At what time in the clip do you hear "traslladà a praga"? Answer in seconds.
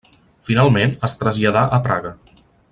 1.21-2.17